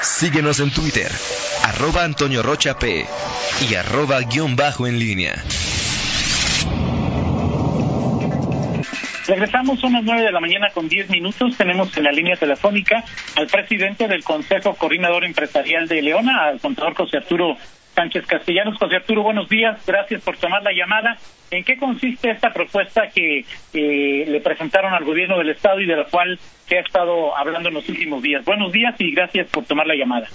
[0.00, 1.10] Síguenos en Twitter,
[1.64, 3.04] arroba Antonio Rocha P
[3.68, 5.34] y arroba guion bajo en línea.
[9.26, 11.54] Regresamos a las nueve de la mañana con diez minutos.
[11.56, 13.04] Tenemos en la línea telefónica
[13.36, 17.56] al presidente del Consejo Coordinador Empresarial de Leona, al contador José Arturo
[17.98, 18.78] Sánchez Castellanos.
[18.78, 19.84] José Arturo, buenos días.
[19.84, 21.18] Gracias por tomar la llamada.
[21.50, 23.44] ¿En qué consiste esta propuesta que
[23.74, 26.38] eh, le presentaron al gobierno del Estado y de la cual
[26.68, 28.44] se ha estado hablando en los últimos días?
[28.44, 30.28] Buenos días y gracias por tomar la llamada.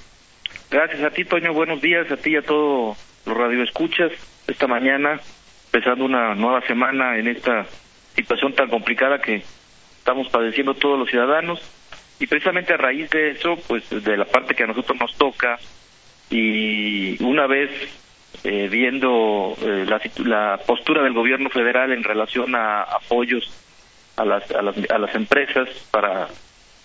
[0.70, 1.54] Gracias a ti, Toño.
[1.54, 4.12] Buenos días a ti y a todos los radioescuchas.
[4.45, 5.21] Esta mañana,
[5.68, 7.66] empezando una nueva semana en esta
[8.13, 9.41] situación tan complicada que
[9.99, 11.62] estamos padeciendo todos los ciudadanos
[12.20, 15.57] y precisamente a raíz de eso, pues de la parte que a nosotros nos toca
[16.30, 17.70] y una vez
[18.44, 23.52] eh, viendo eh, la, la, postura del gobierno federal en relación a apoyos
[24.16, 26.27] a las, a las, a las empresas para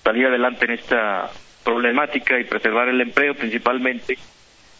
[0.04, 1.30] salir adelante en esta
[1.64, 4.16] problemática y preservar el empleo principalmente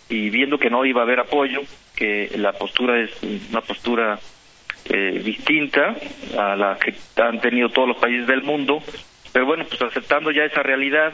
[0.09, 1.61] y viendo que no iba a haber apoyo,
[1.95, 3.11] que la postura es
[3.51, 4.19] una postura
[4.87, 5.97] eh, distinta
[6.39, 8.83] a la que han tenido todos los países del mundo,
[9.33, 11.13] pero bueno, pues aceptando ya esa realidad,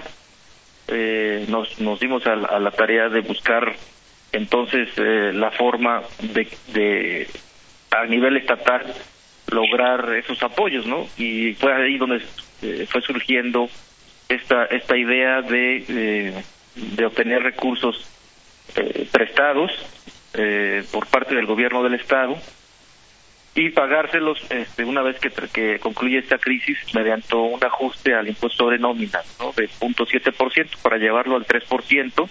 [0.88, 3.74] eh, nos, nos dimos a, la tarea de buscar
[4.32, 7.28] entonces eh, la forma de, de,
[7.90, 8.92] a nivel estatal,
[9.50, 11.06] lograr esos apoyos, ¿no?
[11.16, 12.22] Y fue ahí donde
[12.62, 13.68] eh, fue surgiendo
[14.28, 16.42] esta, esta idea de,
[16.74, 18.10] de obtener recursos
[19.12, 19.70] prestados
[20.90, 22.36] por parte del gobierno del Estado
[23.54, 28.78] y pagárselos este, una vez que, concluye esta crisis mediante un ajuste al impuesto sobre
[28.78, 29.52] nómina ¿no?
[29.52, 32.28] de 0.7% para llevarlo al 3%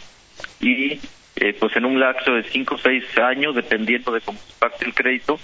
[0.59, 0.99] y
[1.35, 4.85] eh, pues en un lapso de 5 o 6 años, dependiendo de cómo se pacte
[4.85, 5.39] el crédito,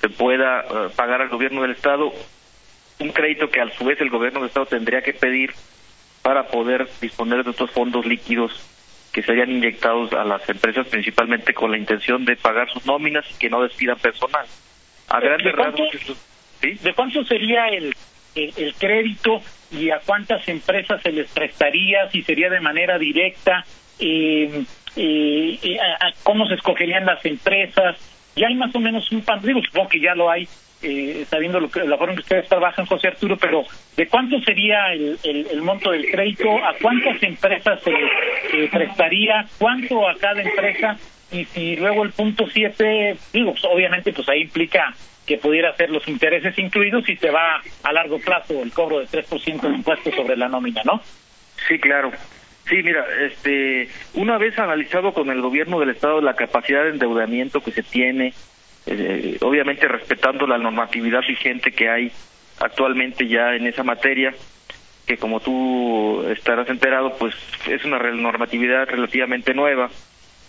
[0.00, 2.12] se pueda eh, pagar al gobierno del Estado
[2.98, 5.52] un crédito que a su vez el gobierno del Estado tendría que pedir
[6.22, 8.68] para poder disponer de estos fondos líquidos
[9.12, 13.38] que serían inyectados a las empresas principalmente con la intención de pagar sus nóminas y
[13.38, 14.46] que no despidan personal.
[15.08, 15.88] A grandes rasgos,
[16.62, 17.92] ¿De cuánto sería el,
[18.36, 19.42] el, crédito
[19.72, 22.08] y a cuántas empresas se les prestaría?
[22.10, 23.64] Si sería de manera directa,
[23.98, 24.62] eh,
[24.94, 25.78] eh, eh
[26.22, 27.96] cómo se escogerían las empresas.
[28.36, 30.48] Ya hay más o menos un pan, digo, supongo que ya lo hay,
[30.82, 33.64] eh, sabiendo lo que, la forma en que ustedes trabajan, José Arturo, pero
[33.96, 36.48] ¿de cuánto sería el, el, monto del crédito?
[36.64, 39.46] ¿A cuántas empresas se les prestaría?
[39.58, 40.96] ¿Cuánto a cada empresa?
[41.32, 44.94] Y si luego el punto 7, digo, pues, obviamente pues ahí implica
[45.26, 49.06] que pudiera ser los intereses incluidos y se va a largo plazo el cobro de
[49.06, 51.00] 3% de impuestos sobre la nómina, ¿no?
[51.68, 52.10] Sí, claro.
[52.68, 57.60] Sí, mira, este, una vez analizado con el gobierno del estado la capacidad de endeudamiento
[57.60, 58.34] que se tiene,
[58.86, 62.12] eh, obviamente respetando la normatividad vigente que hay
[62.60, 64.34] actualmente ya en esa materia,
[65.06, 67.34] que como tú estarás enterado, pues
[67.68, 69.90] es una normatividad relativamente nueva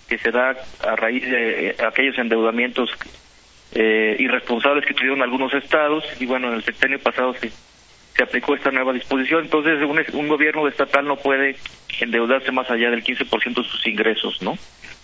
[0.07, 2.89] que se da a raíz de eh, aquellos endeudamientos
[3.73, 8.55] eh, irresponsables que tuvieron algunos estados y bueno, en el sexenio pasado se, se aplicó
[8.55, 11.55] esta nueva disposición, entonces un, un gobierno estatal no puede
[11.99, 14.57] endeudarse más allá del 15% de sus ingresos, ¿no?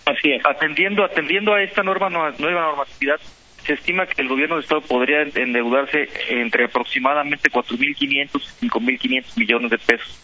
[0.06, 0.42] Así es.
[0.44, 3.20] Atendiendo, atendiendo a esta norma, nueva normatividad,
[3.64, 9.70] se estima que el gobierno de Estado podría endeudarse entre aproximadamente 4.500 y 5.500 millones
[9.70, 10.18] de pesos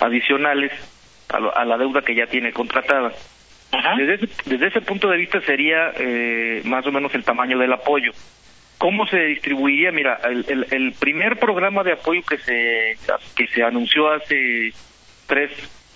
[0.00, 0.72] adicionales
[1.28, 3.12] a la deuda que ya tiene contratada.
[3.96, 7.72] Desde, ese, desde ese punto de vista sería eh, más o menos el tamaño del
[7.72, 8.12] apoyo.
[8.76, 9.92] ¿Cómo se distribuiría?
[9.92, 12.98] Mira, el, el, primer programa de apoyo que se
[13.34, 14.72] que se anunció hace
[15.26, 15.50] tres,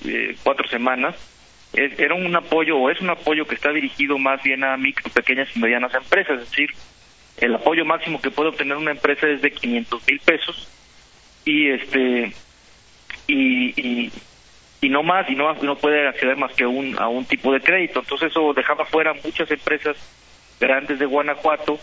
[0.06, 1.14] eh, cuatro semanas
[1.72, 5.48] era un apoyo o es un apoyo que está dirigido más bien a micro, pequeñas
[5.54, 6.70] y medianas empresas, es decir,
[7.38, 10.69] el apoyo máximo que puede obtener una empresa es de 500 mil pesos
[11.44, 12.32] y este
[13.26, 14.12] y, y
[14.82, 18.00] no más y no no puede acceder más que un, a un tipo de crédito.
[18.00, 19.97] Entonces eso dejaba fuera muchas empresas
[20.60, 21.78] grandes de Guanajuato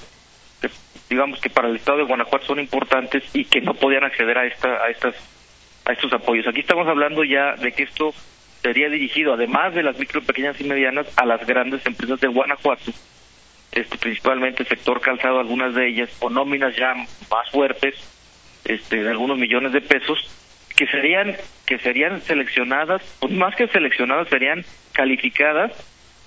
[0.61, 0.69] que,
[1.09, 4.45] digamos que para el estado de Guanajuato son importantes y que no podían acceder a
[4.45, 5.15] esta a estas
[5.85, 6.47] a estos apoyos.
[6.47, 8.13] Aquí estamos hablando ya de que esto
[8.61, 12.93] sería dirigido además de las micro pequeñas y medianas a las grandes empresas de Guanajuato
[13.73, 17.95] este principalmente el sector calzado algunas de ellas o nóminas ya más fuertes
[18.63, 20.29] este de algunos millones de pesos
[20.83, 25.71] que serían que serían seleccionadas, pues más que seleccionadas, serían calificadas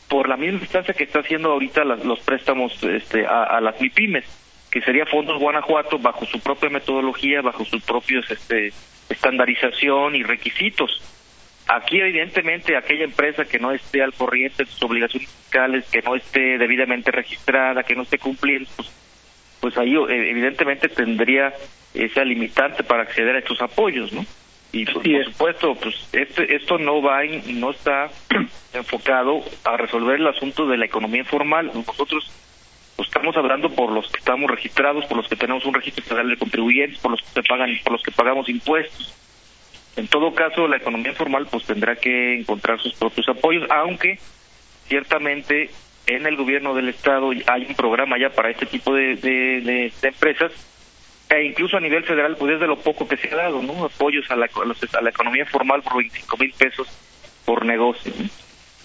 [0.08, 4.24] por la misma instancia que está haciendo ahorita los préstamos este, a, las MIPIMES,
[4.70, 8.72] que sería Fondos Guanajuato bajo su propia metodología, bajo sus propios este,
[9.10, 11.02] estandarización y requisitos.
[11.68, 16.14] Aquí, evidentemente, aquella empresa que no esté al corriente de sus obligaciones fiscales, que no
[16.14, 18.90] esté debidamente registrada, que no esté cumpliendo, pues,
[19.60, 21.52] pues ahí eh, evidentemente tendría
[21.96, 24.24] esa limitante para acceder a estos apoyos, ¿no?
[24.76, 28.10] Y pues, por supuesto, pues este, esto no va no está
[28.74, 31.70] enfocado a resolver el asunto de la economía informal.
[31.72, 32.30] Nosotros
[32.94, 36.28] pues, estamos hablando por los que estamos registrados, por los que tenemos un registro federal
[36.28, 39.14] de contribuyentes, por los que se pagan, por los que pagamos impuestos.
[39.96, 44.18] En todo caso, la economía informal pues tendrá que encontrar sus propios apoyos, aunque
[44.88, 45.70] ciertamente
[46.06, 50.52] en el gobierno del estado hay un programa ya para este tipo de, de, empresas
[51.28, 53.84] e incluso a nivel federal pues es de lo poco que se ha dado, ¿no?
[53.84, 56.88] Apoyos a la, economía informal por 25 mil pesos
[57.44, 58.12] por negocio.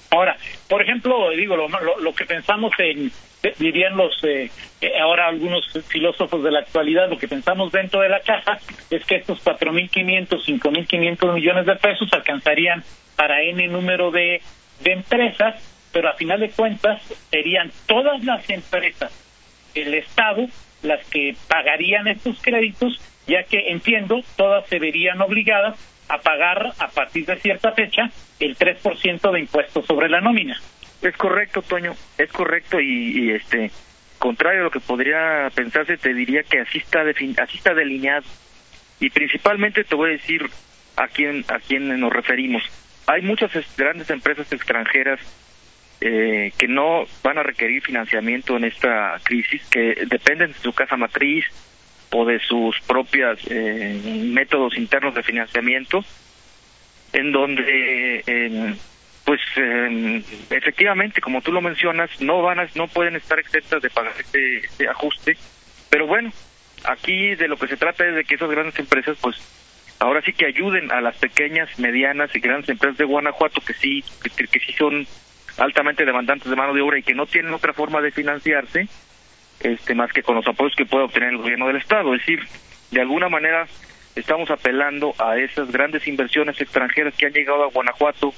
[0.10, 0.36] Ahora,
[0.68, 3.12] por ejemplo, digo, lo, lo, que pensamos en,
[3.60, 4.52] dirían los, eh,
[4.82, 8.60] eh, ahora algunos filósofos de la actualidad, lo que pensamos dentro de la caja
[8.90, 12.84] es que estos 4.500, 5.500 millones de pesos alcanzarían
[13.16, 14.42] para N número de,
[14.82, 15.56] de empresas,
[15.94, 19.12] pero a final de cuentas serían todas las empresas,
[19.76, 20.48] el Estado,
[20.84, 26.88] las que pagarían estos créditos, ya que entiendo, todas se verían obligadas a pagar a
[26.90, 30.60] partir de cierta fecha el 3% de impuestos sobre la nómina.
[31.02, 33.72] Es correcto, Toño, es correcto y, este
[34.20, 38.26] contrario a lo que podría pensarse, te diría que así está así está delineado.
[39.00, 40.48] Y principalmente te voy a decir
[40.96, 42.62] a quién a quién nos referimos.
[43.08, 45.20] Hay muchas grandes empresas extranjeras
[46.02, 50.98] eh, que no van a requerir financiamiento en esta crisis, que dependen de su casa
[50.98, 51.46] matriz,
[52.12, 56.04] o de sus propios eh, métodos internos de financiamiento,
[57.14, 58.76] en donde,
[59.24, 59.40] pues,
[60.50, 64.58] efectivamente, como tú lo mencionas, no van a, no pueden estar exentas de pagar este,
[64.58, 65.38] este, ajuste,
[65.90, 66.32] pero bueno,
[66.84, 69.38] aquí de lo que se trata es de que esas grandes empresas, pues,
[70.00, 74.04] ahora sí que ayuden a las pequeñas, medianas y grandes empresas de Guanajuato que sí,
[74.24, 75.06] que sí son
[75.62, 78.88] altamente demandantes de mano de obra y que no tienen otra forma de financiarse,
[79.60, 82.40] este más que con los apoyos que puede obtener el gobierno del estado, es decir,
[82.90, 83.68] de alguna manera
[84.16, 88.34] estamos apelando a esas grandes inversiones extranjeras que han llegado a Guanajuato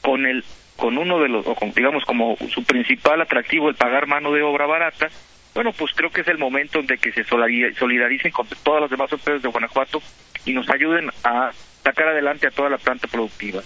[0.00, 0.44] con el
[0.76, 4.66] con uno de los o digamos como su principal atractivo el pagar mano de obra
[4.66, 5.08] barata.
[5.54, 9.12] Bueno, pues creo que es el momento de que se solidaricen con todas las demás
[9.12, 10.00] empresas de Guanajuato
[10.46, 11.50] y nos ayuden a
[11.84, 13.60] sacar adelante a toda la planta productiva.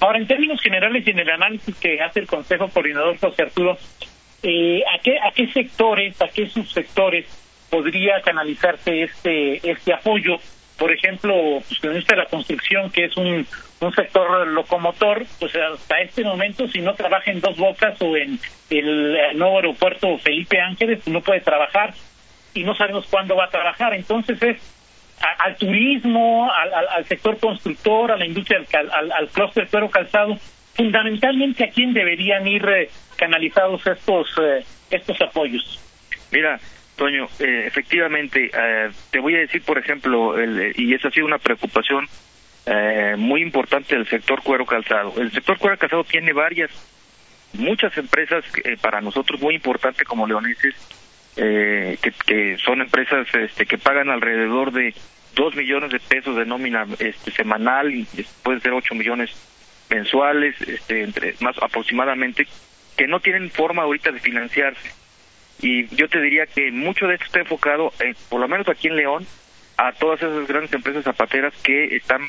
[0.00, 3.78] Ahora, en términos generales y en el análisis que hace el Consejo Coordinador José Arturo,
[4.42, 7.26] eh, ¿a, qué, ¿a qué sectores, a qué subsectores
[7.70, 10.36] podría canalizarse este, este apoyo?
[10.78, 11.34] Por ejemplo,
[11.68, 13.46] pues en la construcción, que es un,
[13.80, 18.38] un sector locomotor, pues hasta este momento, si no trabaja en Dos Bocas o en
[18.70, 21.94] el nuevo aeropuerto Felipe Ángeles, pues no puede trabajar
[22.52, 23.94] y no sabemos cuándo va a trabajar.
[23.94, 24.75] Entonces es
[25.20, 30.38] al turismo, al, al, sector constructor, a la industria, al, al, clúster cuero calzado,
[30.74, 35.80] fundamentalmente a quién deberían ir eh, canalizados estos eh, estos apoyos.
[36.30, 36.60] Mira,
[36.96, 38.50] Toño, eh, efectivamente,
[39.10, 42.06] te voy a decir, por ejemplo, el, y esa ha sido una preocupación
[43.18, 45.14] muy importante del sector cuero calzado.
[45.18, 46.70] El sector cuero calzado tiene varias,
[47.52, 48.44] muchas empresas
[48.80, 50.74] para nosotros muy importantes como leoneses,
[51.36, 54.94] que, que, son empresas este, que pagan alrededor de
[55.34, 58.06] dos millones de pesos de nómina este, semanal y
[58.42, 59.30] pueden ser ocho millones
[59.90, 62.46] mensuales, este, entre más aproximadamente,
[62.96, 64.90] que no tienen forma ahorita de financiarse.
[65.60, 67.92] Y yo te diría que mucho de esto está enfocado,
[68.28, 69.26] por lo menos aquí en León,
[69.76, 72.22] a todas esas grandes empresas zapateras que están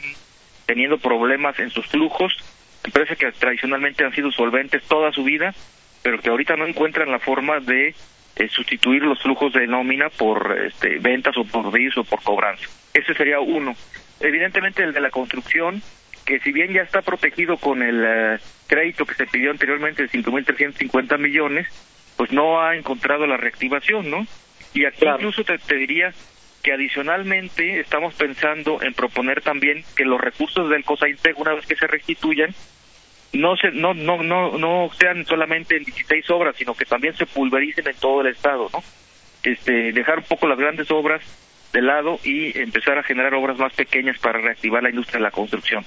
[0.65, 2.33] teniendo problemas en sus flujos,
[2.83, 5.54] empresas que tradicionalmente han sido solventes toda su vida,
[6.04, 7.95] pero que ahorita no encuentran la forma de
[8.37, 12.67] eh, sustituir los flujos de nómina por este, ventas o por BIS o por cobranza.
[12.94, 13.73] Ese sería uno.
[14.19, 15.81] Evidentemente el de la construcción,
[16.23, 20.09] que si bien ya está protegido con el eh, crédito que se pidió anteriormente de
[20.09, 21.67] 5.350 millones,
[22.15, 24.27] pues no ha encontrado la reactivación, ¿no?
[24.73, 26.13] Y aquí incluso te, diría
[26.61, 31.75] que adicionalmente estamos pensando en proponer también que los recursos del COSAINTEC, una vez que
[31.75, 32.53] se restituyan,
[33.34, 37.26] no se no no no no sean solamente en 16 obras, sino que también se
[37.26, 38.84] pulvericen en todo el estado, ¿no?
[39.44, 41.22] Este, dejar un poco las grandes obras
[41.74, 45.31] de lado y empezar a generar obras más pequeñas para reactivar la industria de la
[45.31, 45.86] construcción.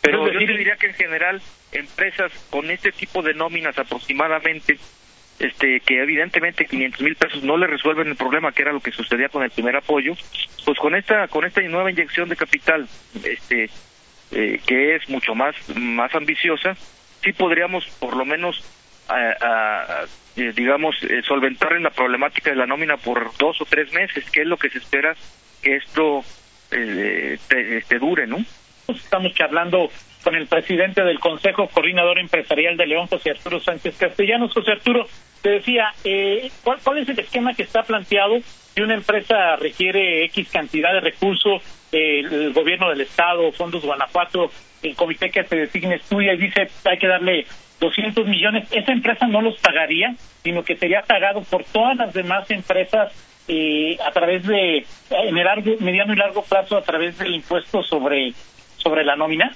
[0.00, 1.42] Pero yo diría que en general
[1.72, 4.78] empresas con este tipo de nóminas aproximadamente,
[5.38, 8.92] este que evidentemente 500 mil pesos no le resuelven el problema que era lo que
[8.92, 10.14] sucedía con el primer apoyo,
[10.64, 12.88] pues con esta con esta nueva inyección de capital,
[13.24, 13.68] este
[14.32, 16.76] eh, que es mucho más más ambiciosa,
[17.22, 18.64] sí podríamos por lo menos
[20.36, 24.28] eh, digamos eh, solventar en la problemática de la nómina por dos o tres meses,
[24.30, 25.16] que es lo que se espera
[25.62, 26.22] que esto
[26.70, 27.38] eh,
[27.88, 28.38] te dure, ¿no?
[28.88, 29.90] Estamos charlando
[30.22, 34.52] con el presidente del Consejo Coordinador Empresarial de León, José Arturo Sánchez Castellanos.
[34.52, 35.06] José Arturo,
[35.42, 38.38] te decía, eh, ¿cuál, ¿cuál es el esquema que está planteado
[38.78, 44.52] si una empresa requiere X cantidad de recursos, eh, el gobierno del Estado, Fondos Guanajuato,
[44.84, 47.44] el comité que se designe estudia y dice hay que darle
[47.80, 52.48] 200 millones, esa empresa no los pagaría, sino que sería pagado por todas las demás
[52.52, 53.12] empresas
[53.48, 57.82] eh, a través de, en el largo, mediano y largo plazo, a través del impuesto
[57.82, 58.32] sobre,
[58.76, 59.50] sobre la nómina.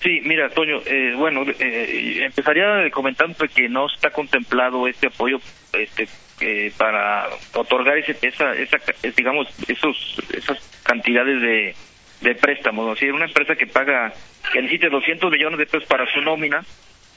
[0.00, 5.38] Sí, mira, Toño, eh, bueno, eh, empezaría comentando que no está contemplado este apoyo
[5.74, 6.08] este
[6.40, 8.78] eh, para otorgar ese, esa, esa,
[9.14, 11.74] digamos, esos, esas cantidades de,
[12.22, 12.86] de préstamos.
[12.86, 12.96] ¿no?
[12.96, 14.12] Si una empresa que paga,
[14.50, 16.64] que necesite 200 millones de pesos para su nómina,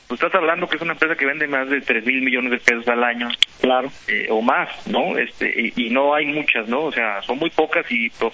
[0.08, 2.58] pues estás hablando que es una empresa que vende más de 3 mil millones de
[2.60, 3.30] pesos al año.
[3.62, 3.90] Claro.
[4.10, 5.18] Eh, o más, ¿no?
[5.18, 6.82] Este, y, y, no hay muchas, ¿no?
[6.82, 8.34] O sea, son muy pocas y por,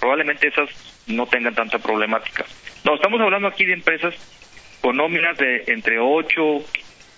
[0.00, 0.68] probablemente esas
[1.06, 2.44] no tengan tanta problemática.
[2.84, 4.14] No, estamos hablando aquí de empresas
[4.80, 6.64] con nóminas de entre 8,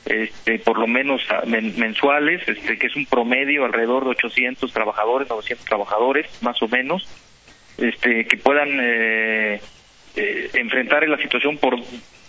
[0.07, 5.29] este, por lo menos men, mensuales, este, que es un promedio alrededor de 800 trabajadores,
[5.29, 7.09] 900 trabajadores, más o menos,
[7.79, 9.61] este, que puedan eh,
[10.17, 11.77] eh, enfrentar la situación por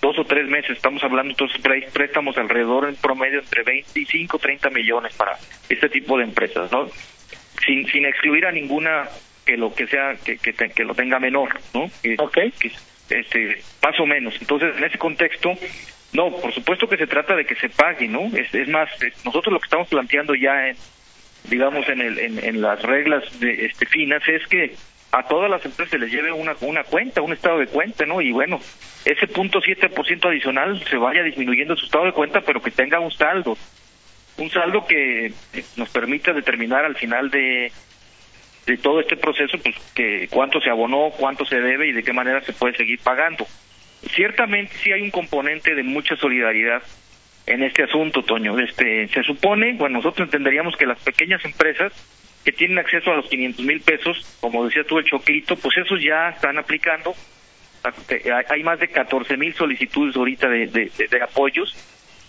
[0.01, 0.71] dos o tres meses.
[0.71, 6.17] Estamos hablando entonces de préstamos alrededor en promedio entre 25 30 millones para este tipo
[6.17, 6.89] de empresas, ¿no?
[7.65, 9.09] Sin, sin excluir a ninguna
[9.45, 11.89] que lo que sea que, que, que lo tenga menor, ¿no?
[12.01, 12.51] Que, okay.
[12.51, 12.71] que,
[13.09, 14.35] este, más o menos.
[14.39, 15.53] Entonces, en ese contexto,
[16.13, 18.25] no, por supuesto que se trata de que se pague, ¿no?
[18.35, 20.77] Es, es más, es, nosotros lo que estamos planteando ya, en,
[21.49, 24.75] digamos, en, el, en, en las reglas de, este, finas es que
[25.11, 28.21] a todas las empresas se les lleve una, una cuenta, un estado de cuenta, ¿no?
[28.21, 28.59] Y bueno,
[29.05, 32.71] ese punto siete por ciento adicional se vaya disminuyendo su estado de cuenta, pero que
[32.71, 33.57] tenga un saldo,
[34.37, 35.31] un saldo que
[35.77, 37.71] nos permita determinar al final de,
[38.65, 42.13] de todo este proceso, pues que cuánto se abonó, cuánto se debe y de qué
[42.13, 43.45] manera se puede seguir pagando.
[44.15, 46.81] Ciertamente sí hay un componente de mucha solidaridad
[47.45, 48.57] en este asunto, Toño.
[48.59, 51.93] Este, se supone, bueno, nosotros entenderíamos que las pequeñas empresas
[52.43, 56.01] que tienen acceso a los 500 mil pesos, como decía tú el choquito, pues esos
[56.01, 57.13] ya están aplicando.
[58.49, 61.75] Hay más de 14 mil solicitudes ahorita de, de, apoyos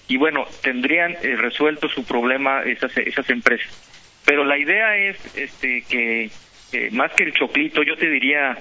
[0.06, 3.72] y bueno, tendrían eh, resuelto su problema esas, esas empresas.
[4.26, 6.30] Pero la idea es este que
[6.90, 8.58] más que el choclito, yo te diría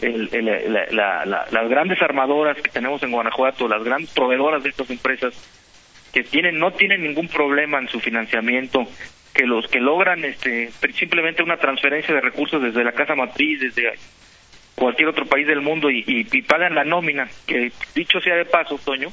[0.00, 4.62] el, el, la, la, la, las grandes armadoras que tenemos en Guanajuato, las grandes proveedoras
[4.62, 5.34] de estas empresas
[6.12, 8.86] que tienen no tienen ningún problema en su financiamiento,
[9.32, 13.92] que los que logran este simplemente una transferencia de recursos desde la casa matriz, desde
[14.74, 18.44] cualquier otro país del mundo y, y, y pagan la nómina, que dicho sea de
[18.44, 19.08] paso, Toño,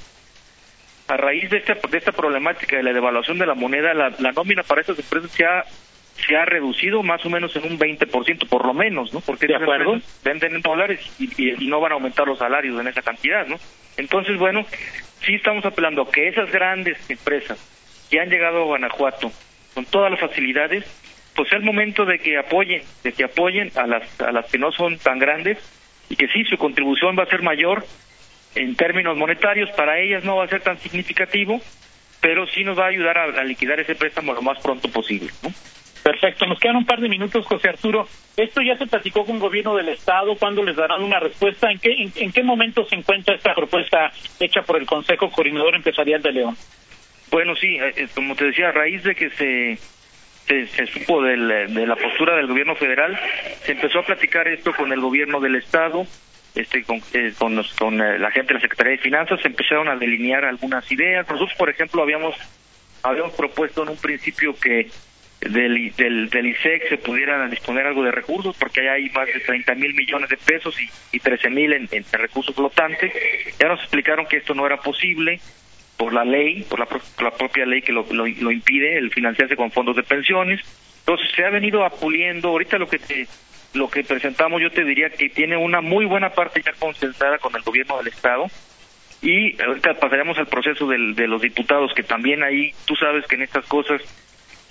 [1.08, 4.32] a raíz de esta, de esta problemática de la devaluación de la moneda, la, la
[4.32, 5.64] nómina para estas empresas se ha,
[6.16, 9.22] se ha reducido más o menos en un 20%, por lo menos, ¿no?
[9.22, 10.00] Porque acuerdo.
[10.24, 13.48] venden en dólares y, y, y, no van a aumentar los salarios en esa cantidad,
[13.48, 13.58] ¿no?
[13.96, 14.66] Entonces, bueno,
[15.22, 17.58] sí estamos apelando a que esas grandes empresas
[18.10, 19.32] que han llegado a Guanajuato
[19.74, 20.84] con todas las facilidades,
[21.36, 24.58] pues es el momento de que apoyen, de que apoyen a las, a las que
[24.58, 25.58] no son tan grandes
[26.10, 27.86] y que sí, su contribución va a ser mayor
[28.58, 31.62] en términos monetarios, para ellas no va a ser tan significativo,
[32.22, 35.30] pero sí nos va a ayudar a, a liquidar ese préstamo lo más pronto posible.
[35.44, 35.52] ¿no?
[36.04, 38.08] Perfecto, nos quedan un par de minutos, José Arturo.
[38.38, 40.36] ¿Esto ya se platicó con el gobierno del Estado?
[40.38, 41.70] ¿Cuándo les darán una respuesta?
[41.70, 45.76] ¿En qué, en, en qué momento se encuentra esta propuesta hecha por el Consejo Coordinador
[45.76, 46.56] Empresarial de León?
[47.30, 49.78] Bueno, sí, eh, como te decía, a raíz de que se,
[50.48, 53.20] se, se supo del, de la postura del gobierno federal,
[53.64, 56.08] se empezó a platicar esto con el gobierno del Estado,
[56.58, 59.48] este, con, eh, con, los, con eh, la gente de la Secretaría de Finanzas, se
[59.48, 61.28] empezaron a delinear algunas ideas.
[61.30, 62.36] Nosotros, por ejemplo, habíamos,
[63.04, 64.90] habíamos propuesto en un principio que
[65.40, 69.40] del, del, del ISEC se pudieran disponer algo de recursos, porque allá hay más de
[69.40, 73.14] 30 mil millones de pesos y, y 13 mil en, recursos flotantes.
[73.60, 75.40] Ya nos explicaron que esto no era posible
[75.96, 79.12] por la ley, por la, por la propia ley que lo, lo, lo, impide, el
[79.12, 80.62] financiarse con fondos de pensiones.
[81.00, 83.28] Entonces se ha venido apuliendo, ahorita lo que te,
[83.78, 87.56] lo que presentamos yo te diría que tiene una muy buena parte ya consensada con
[87.56, 88.48] el gobierno del estado
[89.22, 93.36] y ahorita pasaremos al proceso del, de los diputados que también ahí tú sabes que
[93.36, 94.02] en estas cosas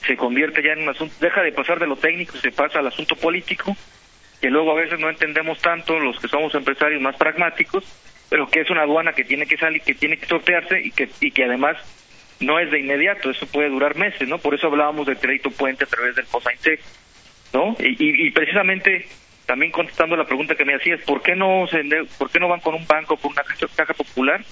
[0.07, 2.79] se convierte ya en un asunto, deja de pasar de lo técnico y se pasa
[2.79, 3.77] al asunto político,
[4.41, 7.85] que luego a veces no entendemos tanto los que somos empresarios más pragmáticos,
[8.29, 11.09] pero que es una aduana que tiene que salir, que tiene que sortearse y que,
[11.21, 11.77] y que además
[12.41, 14.39] no es de inmediato, eso puede durar meses, ¿no?
[14.39, 16.81] Por eso hablábamos del crédito puente a través del COSAINTEC,
[17.53, 17.76] ¿no?
[17.79, 19.07] Y, y, precisamente
[19.47, 21.83] también contestando la pregunta que me hacías, ¿por qué no se,
[22.19, 23.43] por qué no van con un banco, con una
[23.75, 24.45] caja popular?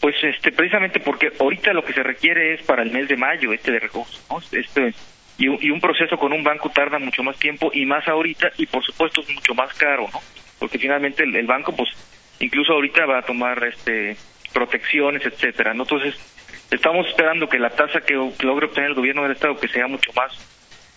[0.00, 3.52] Pues este precisamente porque ahorita lo que se requiere es para el mes de mayo
[3.52, 4.38] este de recursos, ¿no?
[4.52, 4.94] Este
[5.38, 8.66] y, y un proceso con un banco tarda mucho más tiempo y más ahorita y
[8.66, 10.20] por supuesto es mucho más caro, ¿no?
[10.58, 11.88] Porque finalmente el, el banco pues
[12.38, 14.16] incluso ahorita va a tomar este
[14.52, 15.82] protecciones, etcétera, ¿no?
[15.82, 16.14] Entonces,
[16.74, 20.10] Estamos esperando que la tasa que, logre obtener el gobierno del estado, que sea mucho
[20.16, 20.32] más,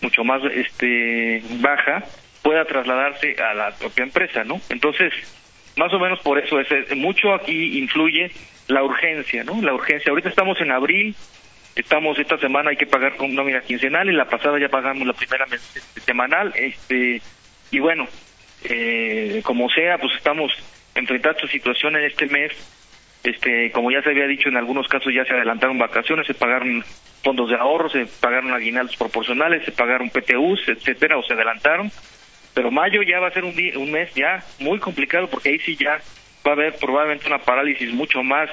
[0.00, 2.04] mucho más este baja,
[2.42, 4.60] pueda trasladarse a la propia empresa, ¿no?
[4.70, 5.12] Entonces,
[5.76, 8.30] más o menos por eso es mucho aquí influye
[8.68, 9.60] la urgencia, ¿no?
[9.62, 10.10] La urgencia.
[10.10, 11.14] Ahorita estamos en abril,
[11.74, 15.14] estamos esta semana hay que pagar con nómina quincenal y la pasada ya pagamos la
[15.14, 15.46] primera
[16.04, 17.22] semanal, este
[17.70, 18.06] y bueno,
[18.64, 20.52] eh, como sea, pues estamos
[20.94, 22.52] enfrentando esta situación en este mes.
[23.24, 26.84] Este, como ya se había dicho, en algunos casos ya se adelantaron vacaciones, se pagaron
[27.22, 31.90] fondos de ahorro, se pagaron aguinaldos proporcionales, se pagaron PTUs, etcétera, o se adelantaron.
[32.54, 35.76] Pero mayo ya va a ser un, un mes ya muy complicado porque ahí sí
[35.76, 36.00] ya
[36.46, 38.50] va a haber probablemente una parálisis mucho más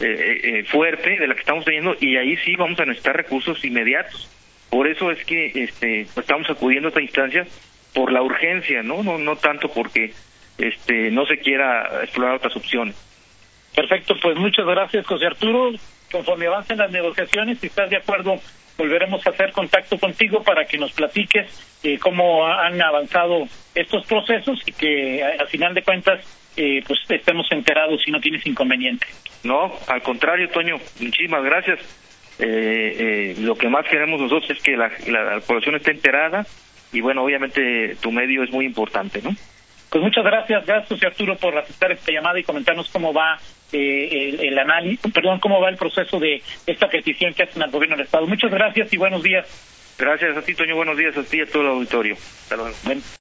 [0.00, 3.16] eh, eh, eh, fuerte de la que estamos teniendo y ahí sí vamos a necesitar
[3.16, 4.30] recursos inmediatos.
[4.70, 7.46] Por eso es que este, estamos acudiendo a esta instancia
[7.94, 9.02] por la urgencia, ¿no?
[9.02, 10.12] No, no tanto porque
[10.58, 12.94] este, no se quiera explorar otras opciones.
[13.74, 15.72] Perfecto, pues muchas gracias, José Arturo.
[16.10, 18.40] Conforme avancen las negociaciones, si estás de acuerdo,
[18.76, 24.60] volveremos a hacer contacto contigo para que nos platiques eh, cómo han avanzado estos procesos
[24.66, 26.24] y que, al final de cuentas,
[26.56, 29.06] eh, pues estemos enterados si no tienes inconveniente.
[29.44, 31.78] No, al contrario, Toño, muchísimas gracias.
[32.40, 36.46] Eh, lo que más queremos nosotros es que la población esté enterada
[36.92, 39.30] y bueno, obviamente tu medio es muy importante, ¿no?
[39.90, 43.38] Pues muchas gracias, gracias Arturo por aceptar esta llamada y comentarnos cómo va
[43.72, 47.96] eh, el, análisis, perdón, cómo va el proceso de esta petición que hacen al gobierno
[47.96, 48.26] del Estado.
[48.26, 49.46] Muchas gracias y buenos días.
[49.98, 52.14] Gracias a ti, Toño, buenos días a ti y a todo el auditorio.
[52.14, 52.74] Hasta luego.